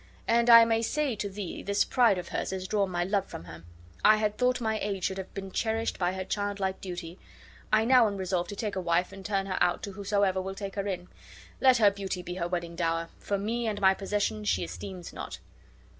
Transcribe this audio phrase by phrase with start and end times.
[0.27, 3.43] And I may say to thee this pride of hers has drawn my love from
[3.43, 3.61] her.
[4.03, 7.19] I had thought my age should have been cherished by her childlike duty.
[7.71, 10.55] I now am resolved to take a wife, and turn her out to whosoever will
[10.55, 11.07] take her in.
[11.59, 15.37] Let her beauty be her wedding dower, for me and my possessions she esteems not."